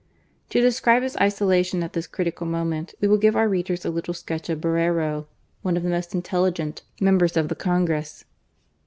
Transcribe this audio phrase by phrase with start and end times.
[0.49, 4.15] To describe his isolation at this critical moment^ we will give our readers a little
[4.15, 5.27] sketch of Borrero,
[5.61, 8.25] one of the most intelligent members of the Congress.